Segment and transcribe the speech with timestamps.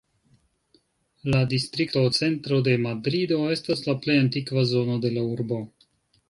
[1.33, 5.63] La distrikto Centro de Madrido estas la plej antikva zono de la urbo.